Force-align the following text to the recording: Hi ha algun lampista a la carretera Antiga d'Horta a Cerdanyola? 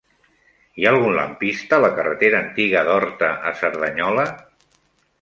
Hi 0.79 0.87
ha 0.87 0.89
algun 0.93 1.13
lampista 1.17 1.79
a 1.79 1.85
la 1.85 1.93
carretera 2.01 2.41
Antiga 2.47 2.85
d'Horta 2.91 3.33
a 3.53 3.57
Cerdanyola? 3.63 4.29